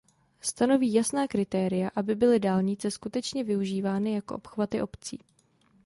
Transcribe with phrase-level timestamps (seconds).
[0.41, 5.19] Stanoví jasná kritéria, aby byly dálnice skutečně využívány jako obchvaty obcí.